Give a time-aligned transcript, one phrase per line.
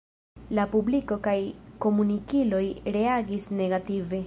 [0.59, 1.35] La publiko kaj
[1.85, 2.65] komunikiloj
[2.99, 4.19] reagis negative.